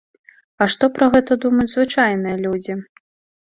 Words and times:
А 0.61 0.67
што 0.73 0.89
пра 0.95 1.09
гэта 1.15 1.37
думаюць 1.43 1.67
звычайныя 1.75 2.35
людзі? 2.47 2.79